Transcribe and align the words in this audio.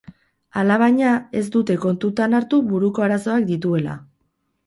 Alabaina, 0.61 1.11
ez 1.41 1.43
dute 1.57 1.75
kontutan 1.83 2.35
hartu 2.39 2.61
buruko 2.71 3.07
arazoak 3.09 3.45
dituela. 3.53 3.97